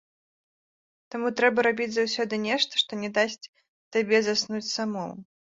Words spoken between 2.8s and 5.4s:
што не дасць табе заснуць самому.